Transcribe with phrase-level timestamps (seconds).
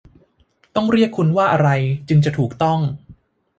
[0.75, 1.69] ต้องเรียกคุณว่าอะไร
[2.07, 2.79] จึงจะถูกต้อง?